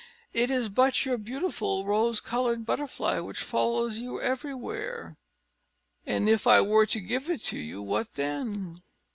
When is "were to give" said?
6.59-7.29